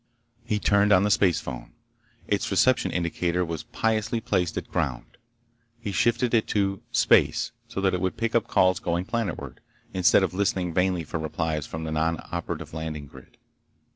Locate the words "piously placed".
3.65-4.57